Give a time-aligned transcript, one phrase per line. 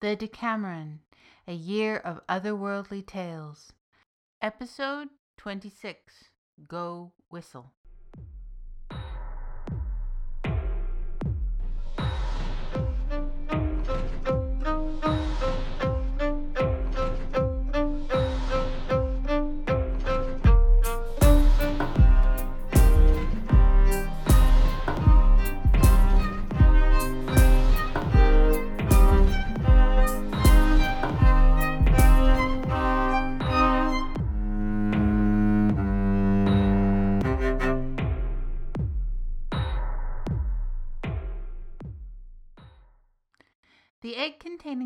[0.00, 1.00] The Deckameron,
[1.48, 3.72] A Year of Otherworldly Tales.
[4.40, 6.30] Episode 26
[6.68, 7.72] Go Whistle.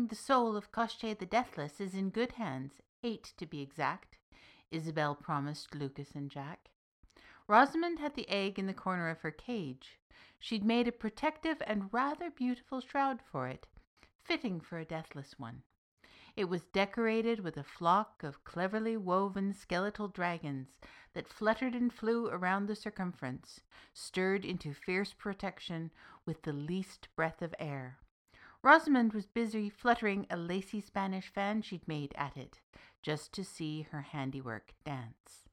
[0.03, 4.17] Containing the soul of Koshchei the Deathless is in good hands, eight to be exact,
[4.69, 6.71] Isabel promised Lucas and Jack.
[7.47, 9.97] Rosamond had the egg in the corner of her cage.
[10.39, 13.65] She'd made a protective and rather beautiful shroud for it,
[14.21, 15.63] fitting for a deathless one.
[16.35, 20.79] It was decorated with a flock of cleverly woven skeletal dragons
[21.13, 23.61] that fluttered and flew around the circumference,
[23.93, 25.91] stirred into fierce protection
[26.25, 27.99] with the least breath of air.
[28.63, 32.61] Rosamond was busy fluttering a lacy Spanish fan she'd made at it,
[33.01, 35.43] just to see her handiwork dance.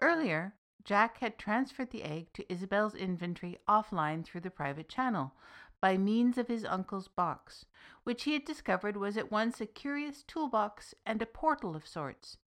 [0.00, 5.34] Earlier, Jack had transferred the egg to Isabel's inventory offline through the private channel
[5.80, 7.66] by means of his uncle's box,
[8.04, 12.38] which he had discovered was at once a curious toolbox and a portal of sorts.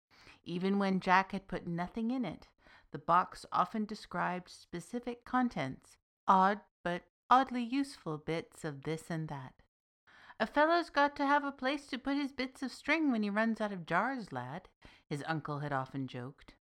[0.44, 2.48] Even when Jack had put nothing in it,
[2.92, 9.54] the box often described specific contents, odd but oddly useful bits of this and that.
[10.38, 13.30] A fellow's got to have a place to put his bits of string when he
[13.30, 14.68] runs out of jars, lad,
[15.08, 16.56] his uncle had often joked.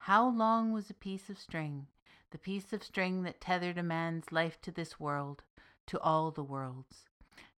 [0.00, 1.86] How long was a piece of string,
[2.32, 5.42] the piece of string that tethered a man's life to this world,
[5.86, 7.06] to all the worlds?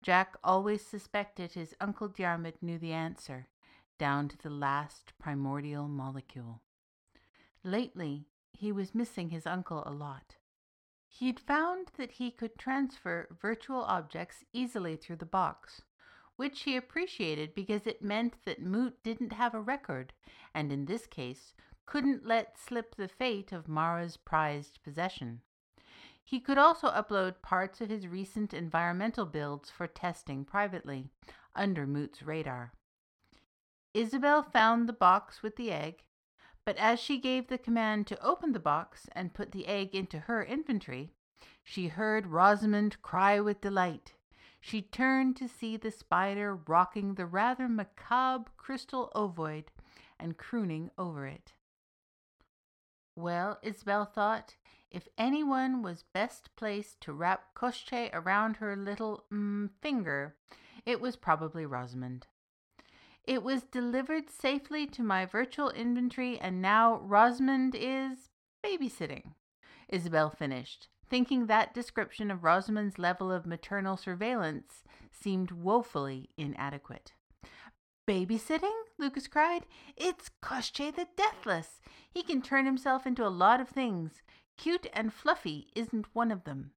[0.03, 3.49] Jack always suspected his Uncle Diarmid knew the answer,
[3.99, 6.63] down to the last primordial molecule.
[7.65, 10.36] Lately, he was missing his uncle a lot.
[11.19, 15.81] He'd found that he could transfer virtual objects easily through the box,
[16.37, 20.13] which he appreciated because it meant that Moot didn't have a record,
[20.55, 21.55] and in this case
[21.87, 25.41] couldn't let slip the fate of Mara's prized possession.
[26.23, 31.09] He could also upload parts of his recent environmental builds for testing privately,
[31.55, 32.75] under Moot's radar.
[33.95, 36.03] Isabel found the box with the egg
[36.67, 40.19] but as she gave the command to open the box and put the egg into
[40.19, 41.13] her inventory,
[41.63, 44.15] she heard Rosamond cry with delight.
[44.61, 49.67] She turned to see the spider rocking the rather macabre crystal ovoid
[50.19, 51.53] and crooning over it.
[53.15, 54.57] Well, Isabel thought,
[54.91, 60.35] if anyone was best placed to wrap Koshchei around her little mm, finger,
[60.85, 62.27] it was probably Rosamond.
[63.27, 68.31] It was delivered safely to my virtual inventory, and now Rosamond is
[68.65, 69.35] babysitting.
[69.89, 77.15] Isabel finished, thinking that description of Rosamond's level of maternal surveillance seemed woefully inadequate.
[78.07, 78.77] Babysitting?
[78.99, 79.67] Lucas cried.
[79.97, 81.81] It's Koshchei the Deathless.
[82.09, 84.23] He can turn himself into a lot of things.
[84.57, 86.71] Cute and fluffy isn't one of them.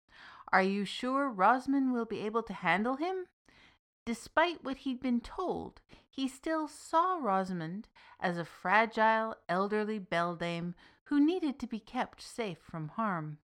[0.51, 3.27] Are you sure Rosamond will be able to handle him?
[4.09, 7.89] Despite what he'd been told, he still saw Rosamond
[8.19, 13.37] as a fragile, elderly beldame who needed to be kept safe from harm.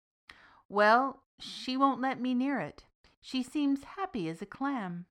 [0.69, 2.85] Well, she won't let me near it.
[3.21, 5.07] She seems happy as a clam.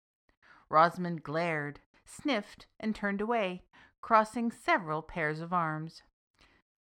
[0.70, 3.64] Rosamond glared, sniffed, and turned away,
[4.00, 6.02] crossing several pairs of arms.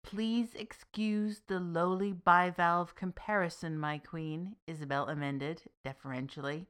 [0.04, 6.68] Please excuse the lowly bivalve comparison, my queen, Isabel amended deferentially.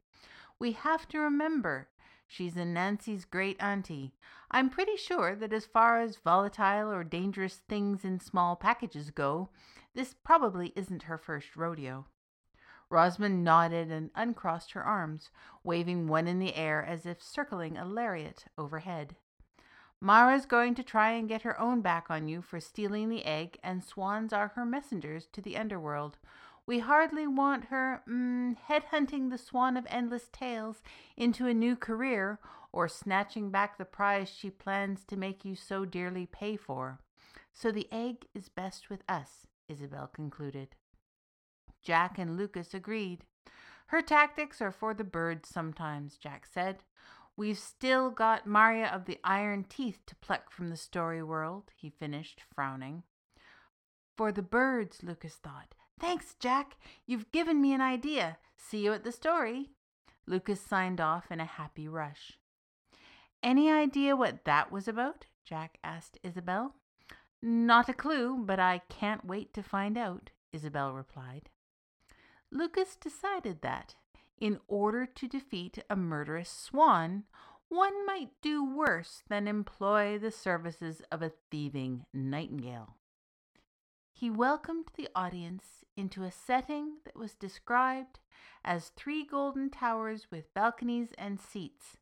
[0.61, 1.87] We have to remember
[2.27, 4.13] she's Anansi's great auntie.
[4.51, 9.49] I'm pretty sure that as far as volatile or dangerous things in small packages go,
[9.95, 12.05] this probably isn't her first rodeo.
[12.91, 15.31] Rosamond nodded and uncrossed her arms,
[15.63, 19.15] waving one in the air as if circling a lariat overhead.
[19.99, 23.57] Mara's going to try and get her own back on you for stealing the egg,
[23.63, 26.19] and swans are her messengers to the underworld,
[26.67, 30.81] we hardly want her mm, headhunting the swan of endless tales
[31.17, 32.39] into a new career
[32.71, 36.99] or snatching back the prize she plans to make you so dearly pay for.
[37.53, 40.69] So the egg is best with us, Isabel concluded.
[41.83, 43.23] Jack and Lucas agreed.
[43.87, 46.83] Her tactics are for the birds sometimes, Jack said.
[47.35, 51.89] We've still got Maria of the Iron Teeth to pluck from the story world, he
[51.89, 53.03] finished, frowning.
[54.15, 55.73] For the birds, Lucas thought.
[56.01, 56.77] Thanks, Jack.
[57.05, 58.39] You've given me an idea.
[58.57, 59.69] See you at the story.
[60.25, 62.39] Lucas signed off in a happy rush.
[63.43, 65.25] Any idea what that was about?
[65.45, 66.73] Jack asked Isabel.
[67.39, 71.49] Not a clue, but I can't wait to find out, Isabel replied.
[72.51, 73.93] Lucas decided that,
[74.39, 77.25] in order to defeat a murderous swan,
[77.69, 82.95] one might do worse than employ the services of a thieving nightingale.
[84.21, 88.19] He welcomed the audience into a setting that was described
[88.63, 91.97] as three golden towers with balconies and seats,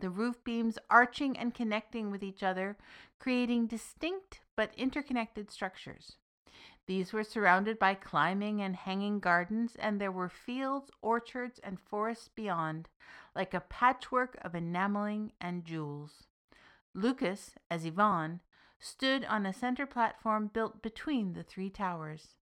[0.00, 2.78] the roof beams arching and connecting with each other,
[3.18, 6.16] creating distinct but interconnected structures.
[6.86, 12.30] These were surrounded by climbing and hanging gardens, and there were fields, orchards, and forests
[12.34, 12.88] beyond,
[13.36, 16.24] like a patchwork of enameling and jewels.
[16.94, 18.40] Lucas, as Ivan,
[18.78, 22.34] stood on a center platform built between the three towers.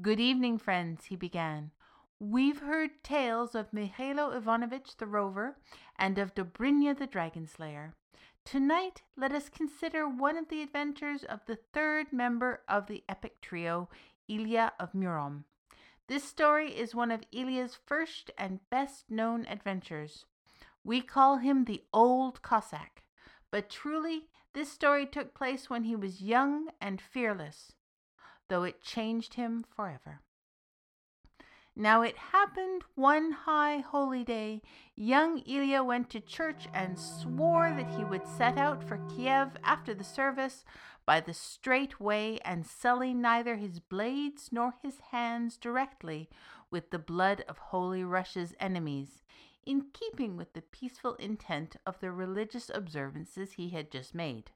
[0.00, 1.70] Good evening, friends, he began.
[2.18, 5.58] We've heard tales of Mihailo Ivanovitch the Rover
[5.98, 7.94] and of Dobrynya the Dragon Slayer.
[8.44, 13.40] Tonight, let us consider one of the adventures of the third member of the epic
[13.40, 13.88] trio,
[14.28, 15.44] Ilya of Murom.
[16.08, 20.24] This story is one of Ilya's first and best known adventures.
[20.84, 23.04] We call him the Old Cossack,
[23.50, 27.72] but truly, this story took place when he was young and fearless,
[28.48, 30.20] though it changed him forever.
[31.74, 34.60] Now it happened one high holy day,
[34.94, 39.94] young Ilya went to church and swore that he would set out for Kiev after
[39.94, 40.66] the service
[41.06, 46.28] by the straight way and sully neither his blades nor his hands directly
[46.70, 49.22] with the blood of Holy Russia's enemies,
[49.64, 54.50] in keeping with the peaceful intent of the religious observances he had just made.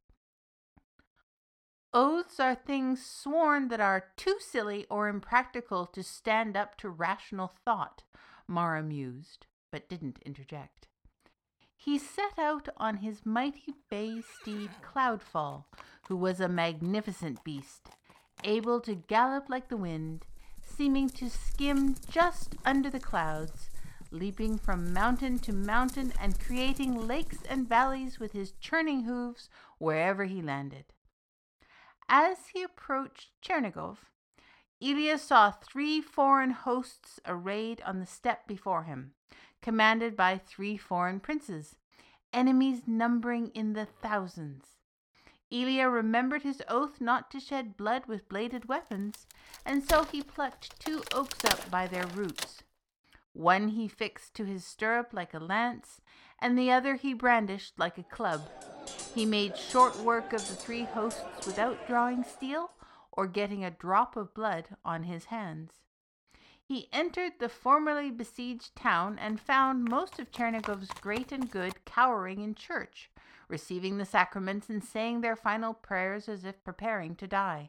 [1.95, 7.53] Oaths are things sworn that are too silly or impractical to stand up to rational
[7.65, 8.03] thought,
[8.47, 10.89] Mara mused, but didn't interject.
[11.75, 15.65] He set out on his mighty bay steed Cloudfall,
[16.09, 17.89] who was a magnificent beast,
[18.45, 20.27] able to gallop like the wind,
[20.61, 23.71] seeming to skim just under the clouds,
[24.19, 29.49] leaping from mountain to mountain and creating lakes and valleys with his churning hoofs
[29.79, 30.85] wherever he landed.
[32.09, 33.99] As he approached Chernigov,
[34.81, 39.13] Ilya saw three foreign hosts arrayed on the steppe before him,
[39.63, 41.77] commanded by three foreign princes,
[42.33, 44.77] enemies numbering in the thousands.
[45.51, 49.27] Ilya remembered his oath not to shed blood with bladed weapons,
[49.65, 52.63] and so he plucked two oaks up by their roots.
[53.37, 56.01] One he fixed to his stirrup like a lance,
[56.39, 58.49] and the other he brandished like a club.
[59.15, 62.71] He made short work of the three hosts without drawing steel
[63.13, 65.75] or getting a drop of blood on his hands.
[66.65, 72.41] He entered the formerly besieged town and found most of Chernigov's great and good cowering
[72.41, 73.11] in church,
[73.49, 77.69] receiving the sacraments and saying their final prayers as if preparing to die.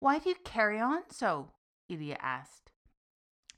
[0.00, 1.52] Why do you carry on so?
[1.88, 2.71] Ilya asked.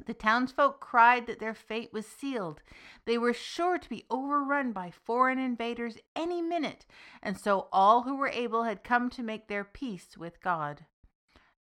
[0.07, 2.61] The townsfolk cried that their fate was sealed.
[3.05, 6.85] They were sure to be overrun by foreign invaders any minute,
[7.23, 10.85] and so all who were able had come to make their peace with God.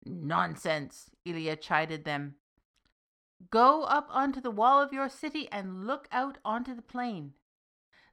[0.04, 2.34] Nonsense, Ilya chided them.
[3.50, 7.32] Go up onto the wall of your city and look out onto the plain.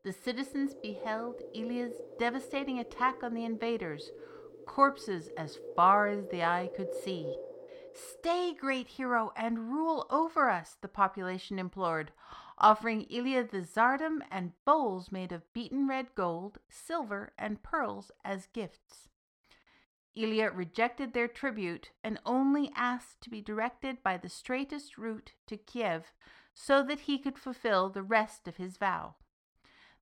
[0.03, 4.11] The citizens beheld Ilya's devastating attack on the invaders,
[4.65, 7.35] corpses as far as the eye could see.
[7.93, 12.11] Stay, great hero, and rule over us, the population implored,
[12.57, 18.47] offering Ilya the tsardom and bowls made of beaten red gold, silver, and pearls as
[18.47, 19.09] gifts.
[20.15, 25.57] Ilya rejected their tribute and only asked to be directed by the straightest route to
[25.57, 26.13] Kiev
[26.53, 29.15] so that he could fulfill the rest of his vow.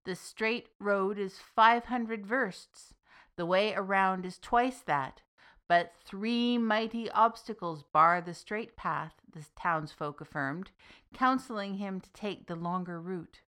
[0.06, 2.94] The straight road is 500 versts.
[3.36, 5.22] The way around is twice that,
[5.70, 10.72] but three mighty obstacles bar the straight path, the townsfolk affirmed,
[11.14, 13.42] counseling him to take the longer route.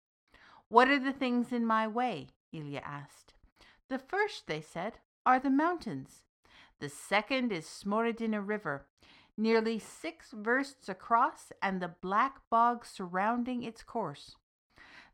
[0.67, 2.27] What are the things in my way?
[2.51, 3.33] Ilya asked.
[3.88, 6.23] The first, they said, are the mountains.
[6.79, 8.85] The second is Smorodina River,
[9.38, 14.35] nearly six versts across, and the black bog surrounding its course.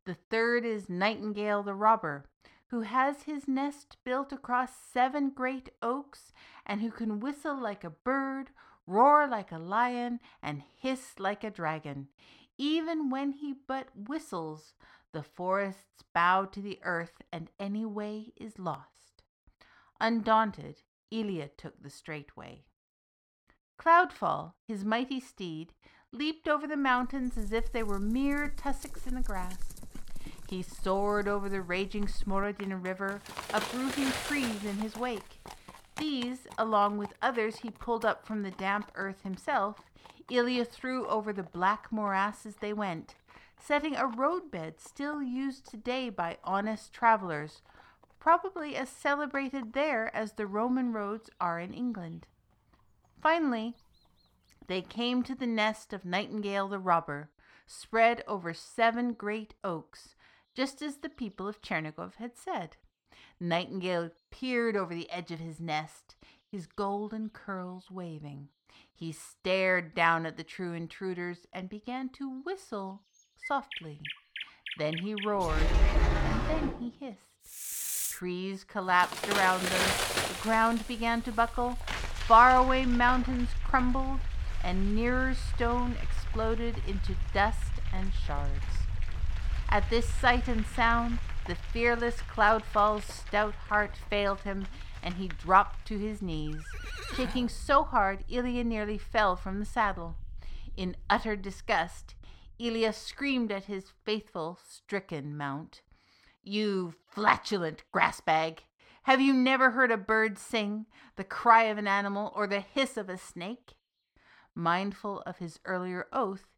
[0.05, 2.25] The third is Nightingale the Robber,
[2.67, 6.33] who has his nest built across seven great oaks,
[6.65, 8.49] and who can whistle like a bird,
[8.87, 12.07] roar like a lion, and hiss like a dragon.
[12.57, 14.73] Even when he but whistles,
[15.11, 19.23] the forests bow to the earth, and any way is lost.
[19.99, 20.81] Undaunted,
[21.11, 22.65] Ilya took the straight way.
[23.79, 25.73] Cloudfall, his mighty steed,
[26.11, 29.74] leaped over the mountains as if they were mere tussocks in the grass.
[30.49, 33.21] He soared over the raging Smorodin River,
[33.53, 35.41] uprooting trees in his wake.
[35.97, 39.81] These, along with others he pulled up from the damp earth himself,
[40.29, 43.15] Ilya threw over the black morass as they went,
[43.59, 47.61] setting a roadbed still used today by honest travelers,
[48.19, 52.27] probably as celebrated there as the Roman roads are in England.
[53.21, 53.75] Finally,
[54.67, 57.29] they came to the nest of Nightingale the robber,
[57.67, 60.14] spread over seven great oaks,
[60.55, 62.77] just as the people of Chernigov had said.
[63.39, 66.15] Nightingale peered over the edge of his nest,
[66.49, 68.47] his golden curls waving.
[68.93, 73.01] He stared down at the true intruders and began to whistle
[73.47, 73.99] softly.
[74.77, 78.11] Then he roared, and then he hissed.
[78.11, 79.89] Trees collapsed around them,
[80.29, 81.77] the ground began to buckle,
[82.27, 84.19] faraway mountains crumbled,
[84.63, 88.74] and nearer stone exploded into dust and shards.
[89.69, 94.67] At this sight and sound, the fearless Cloudfall's stout heart failed him,
[95.03, 96.63] and he dropped to his knees,
[97.15, 100.15] shaking so hard Ilya nearly fell from the saddle.
[100.75, 102.15] In utter disgust,
[102.57, 105.81] Ilya screamed at his faithful, stricken mount.
[106.41, 108.63] You flatulent grass bag!
[109.03, 112.97] Have you never heard a bird sing, the cry of an animal, or the hiss
[112.97, 113.75] of a snake?
[114.55, 116.54] Mindful of his earlier oath,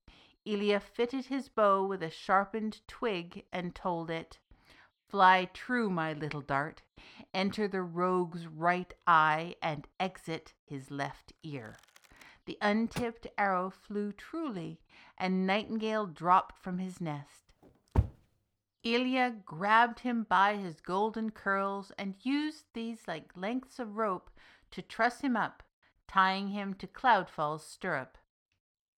[0.50, 4.40] Ilya fitted his bow with a sharpened twig and told it,
[5.10, 6.82] Fly true, my little dart,
[7.34, 11.76] enter the rogue's right eye and exit his left ear.
[12.46, 14.80] The untipped arrow flew truly,
[15.18, 17.52] and Nightingale dropped from his nest.
[18.84, 24.30] Ilya grabbed him by his golden curls and used these like lengths of rope
[24.72, 25.62] to truss him up,
[26.08, 28.18] tying him to Cloudfall's stirrup.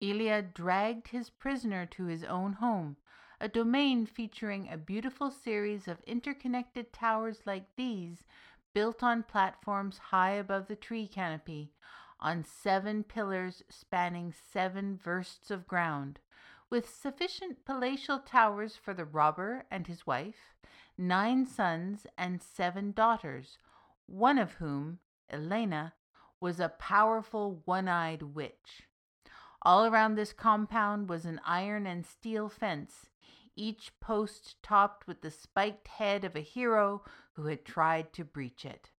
[0.02, 2.96] Ilya dragged his prisoner to his own home,
[3.38, 8.24] a domain featuring a beautiful series of interconnected towers like these,
[8.72, 11.74] built on platforms high above the tree canopy,
[12.18, 16.18] on seven pillars spanning seven versts of ground,
[16.70, 20.54] with sufficient palatial towers for the robber and his wife,
[20.96, 23.58] nine sons and seven daughters,
[24.06, 25.92] one of whom, Elena,
[26.40, 28.88] was a powerful one eyed witch.
[29.62, 33.10] All around this compound was an iron and steel fence,
[33.54, 38.64] each post topped with the spiked head of a hero who had tried to breach
[38.64, 38.90] it.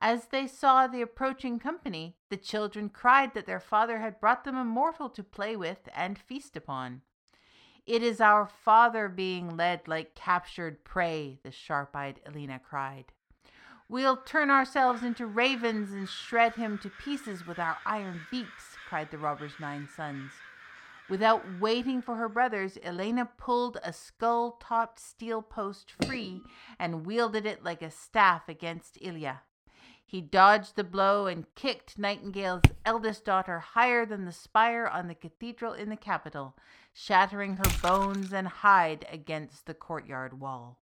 [0.00, 4.56] As they saw the approaching company, the children cried that their father had brought them
[4.56, 7.00] a mortal to play with and feast upon.
[7.86, 13.13] It is our father being led like captured prey, the sharp eyed Elena cried.
[13.88, 19.10] We'll turn ourselves into ravens and shred him to pieces with our iron beaks, cried
[19.10, 20.32] the robber's nine sons.
[21.08, 26.40] Without waiting for her brothers, Elena pulled a skull topped steel post free
[26.78, 29.42] and wielded it like a staff against Ilya.
[30.06, 35.14] He dodged the blow and kicked Nightingale's eldest daughter higher than the spire on the
[35.14, 36.56] cathedral in the capital,
[36.94, 40.78] shattering her bones and hide against the courtyard wall.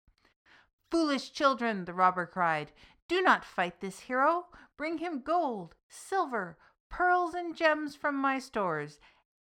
[0.91, 2.73] Foolish children, the robber cried,
[3.09, 4.47] do not fight this hero.
[4.77, 6.59] Bring him gold, silver,
[6.91, 8.99] pearls, and gems from my stores,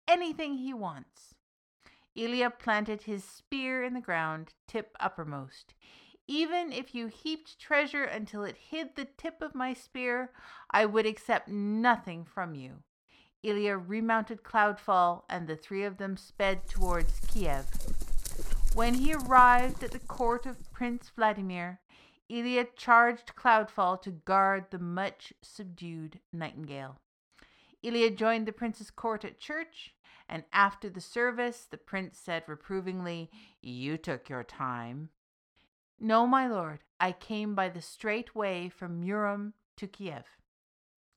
[0.08, 1.36] anything he wants.
[2.16, 5.74] Ilya planted his spear in the ground, tip uppermost.
[6.28, 10.32] Even if you heaped treasure until it hid the tip of my spear,
[10.72, 12.84] I would accept nothing from you.
[13.44, 17.68] Ilya remounted Cloudfall, and the three of them sped towards Kiev.
[18.76, 21.80] When he arrived at the court of Prince Vladimir,
[22.28, 27.00] Ilya charged Cloudfall to guard the much subdued Nightingale.
[27.84, 29.94] Ilya joined the prince's court at church,
[30.28, 35.08] and after the service, the prince said reprovingly, You took your time.
[35.98, 40.26] No, my lord, I came by the straight way from Murom to Kiev.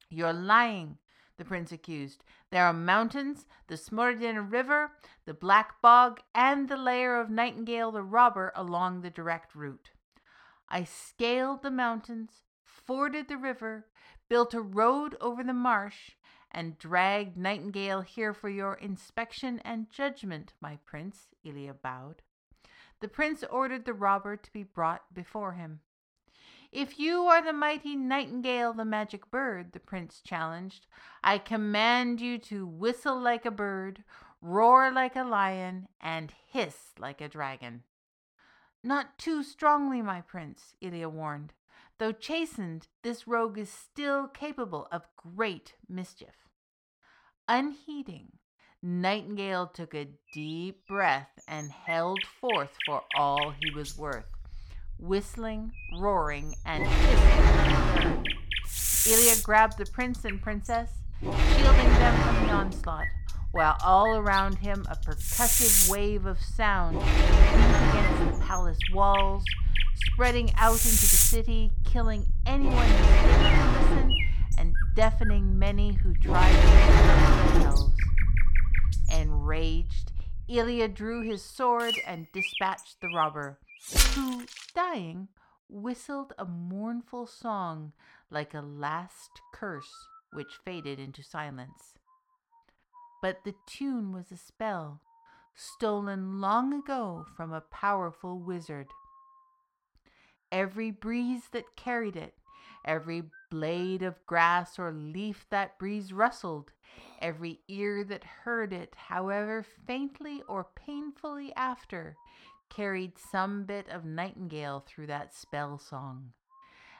[0.09, 0.99] You're lying,
[1.39, 2.25] the prince accused.
[2.51, 4.93] There are mountains, the Smorodin River,
[5.25, 9.91] the Black Bog, and the lair of Nightingale the robber along the direct route.
[10.69, 13.87] I scaled the mountains, forded the river,
[14.29, 16.11] built a road over the marsh,
[16.51, 22.23] and dragged Nightingale here for your inspection and judgment, my prince, Ilya bowed.
[23.01, 25.81] The prince ordered the robber to be brought before him.
[26.71, 30.87] If you are the mighty Nightingale, the magic bird, the prince challenged,
[31.25, 34.05] I command you to whistle like a bird,
[34.43, 37.85] roar like a lion, and hiss like a dragon.
[38.85, 41.55] Not too strongly, my prince, Ilya warned.
[41.99, 46.49] Though chastened, this rogue is still capable of great mischief.
[47.49, 48.39] Unheeding,
[48.83, 54.27] Nightingale took a deep breath and held forth for all he was worth,
[54.99, 58.25] whistling, roaring, and hissing.
[59.11, 60.91] Ilya grabbed the prince and princess,
[61.21, 63.07] shielding them from the onslaught,
[63.53, 69.45] while all around him a percussive wave of sound beat against the palace walls,
[70.13, 74.17] spreading out into the city, killing anyone who to listen,
[74.59, 77.93] and deafening many who tried to themselves.
[79.11, 80.13] Enraged,
[80.49, 83.59] Ilya drew his sword and dispatched the robber,
[84.15, 84.45] who,
[84.75, 85.29] dying,
[85.69, 87.93] whistled a mournful song
[88.31, 91.95] like a last curse which faded into silence.
[93.23, 95.01] But the tune was a spell
[95.55, 98.89] stolen long ago from a powerful wizard.
[100.53, 102.35] Every breeze that carried it,
[102.85, 106.73] every blade of grass or leaf that breeze rustled,
[107.21, 112.17] every ear that heard it, however faintly or painfully after,
[112.69, 116.33] carried some bit of nightingale through that spell song.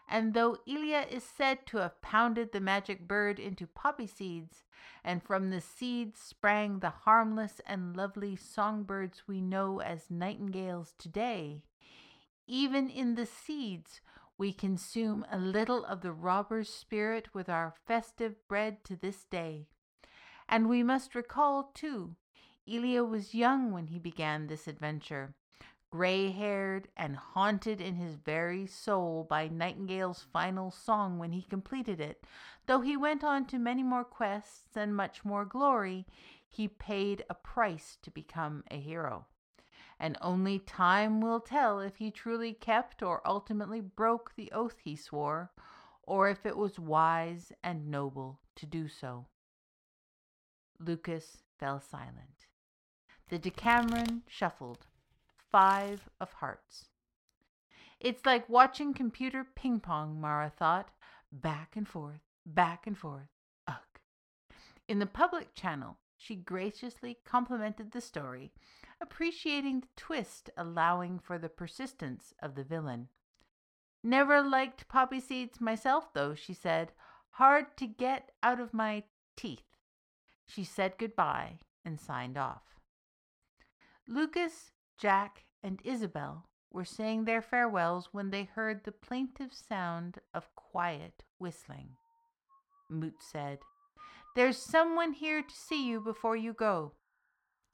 [0.09, 4.65] And though Ilya is said to have pounded the magic bird into poppy seeds,
[5.05, 11.63] and from the seeds sprang the harmless and lovely songbirds we know as nightingales today,
[12.47, 14.01] even in the seeds
[14.39, 19.67] we consume a little of the robber's spirit with our festive bread to this day.
[20.49, 22.15] And we must recall, too,
[22.67, 25.35] Ilya was young when he began this adventure,
[25.91, 32.01] gray haired and haunted in his very soul by Nightingale's final song when he completed
[32.01, 32.25] it.
[32.67, 36.07] Though he went on to many more quests and much more glory,
[36.49, 39.27] he paid a price to become a hero.
[39.99, 44.95] And only time will tell if he truly kept or ultimately broke the oath he
[44.95, 45.51] swore,
[46.03, 49.27] or if it was wise and noble to do so.
[50.79, 52.47] Lucas fell silent.
[53.29, 54.87] The Deckameron shuffled
[55.51, 56.87] five of hearts.
[58.01, 60.91] It's like watching computer ping pong, Mara thought.
[61.33, 63.29] Back and forth, back and forth.
[63.67, 63.75] Ugh.
[64.89, 68.53] In the public channel, she graciously complimented the story,
[69.01, 73.09] appreciating the twist allowing for the persistence of the villain.
[74.03, 76.93] Never liked poppy seeds myself, though, she said.
[77.33, 79.05] Hard to get out of my
[79.37, 79.77] teeth.
[80.47, 82.63] She said goodbye and signed off.
[84.07, 90.55] Lucas Jack, and Isabel were saying their farewells when they heard the plaintive sound of
[90.55, 91.91] quiet whistling.
[92.91, 93.61] Moot said,
[94.35, 96.93] There's someone here to see you before you go.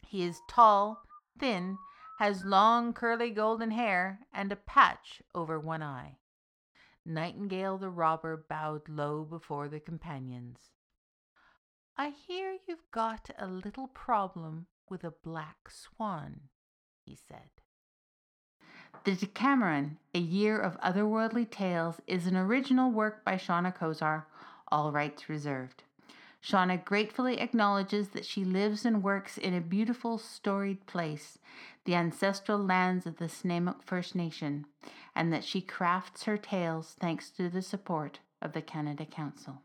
[0.06, 1.02] He is tall,
[1.38, 1.78] thin,
[2.18, 6.18] has long curly golden hair, and a patch over one eye.
[7.04, 10.70] Nightingale the robber bowed low before the companions.
[11.96, 16.48] I hear you've got a little problem with a black swan,
[17.04, 17.50] he said.
[19.04, 24.24] The Deckameron, A Year of Otherworldly Tales, is an original work by Seana Kozar,
[24.68, 25.82] all rights reserved.
[26.42, 31.38] Shauna gratefully acknowledges that she lives and works in a beautiful, storied place,
[31.84, 34.66] the ancestral lands of the Snuneymuxw First Nation,
[35.14, 39.62] and that she crafts her tales thanks to the support of the Canada Council.